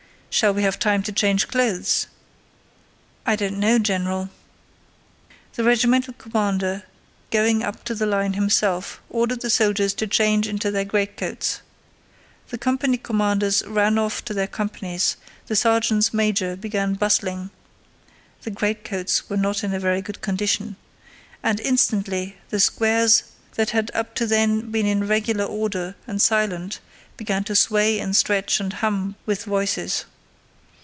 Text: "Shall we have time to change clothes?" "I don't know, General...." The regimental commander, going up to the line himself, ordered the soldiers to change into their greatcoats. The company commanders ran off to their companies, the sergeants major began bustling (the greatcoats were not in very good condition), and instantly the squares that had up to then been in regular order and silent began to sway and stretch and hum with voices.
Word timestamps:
"Shall 0.33 0.53
we 0.53 0.63
have 0.63 0.79
time 0.79 1.03
to 1.03 1.11
change 1.11 1.49
clothes?" 1.49 2.07
"I 3.25 3.35
don't 3.35 3.59
know, 3.59 3.77
General...." 3.77 4.29
The 5.55 5.63
regimental 5.65 6.13
commander, 6.13 6.83
going 7.31 7.63
up 7.63 7.83
to 7.83 7.93
the 7.93 8.05
line 8.05 8.31
himself, 8.35 9.01
ordered 9.09 9.41
the 9.41 9.49
soldiers 9.49 9.93
to 9.95 10.07
change 10.07 10.47
into 10.47 10.71
their 10.71 10.85
greatcoats. 10.85 11.59
The 12.47 12.57
company 12.57 12.95
commanders 12.97 13.61
ran 13.67 13.97
off 13.97 14.23
to 14.23 14.33
their 14.33 14.47
companies, 14.47 15.17
the 15.47 15.55
sergeants 15.57 16.13
major 16.13 16.55
began 16.55 16.93
bustling 16.93 17.49
(the 18.43 18.51
greatcoats 18.51 19.29
were 19.29 19.37
not 19.37 19.65
in 19.65 19.77
very 19.77 20.01
good 20.01 20.21
condition), 20.21 20.77
and 21.43 21.59
instantly 21.59 22.37
the 22.51 22.61
squares 22.61 23.23
that 23.55 23.71
had 23.71 23.91
up 23.93 24.15
to 24.15 24.25
then 24.25 24.71
been 24.71 24.85
in 24.85 25.05
regular 25.05 25.43
order 25.45 25.95
and 26.07 26.21
silent 26.21 26.79
began 27.17 27.43
to 27.43 27.55
sway 27.55 27.99
and 27.99 28.15
stretch 28.15 28.61
and 28.61 28.71
hum 28.79 29.15
with 29.25 29.43
voices. 29.43 30.05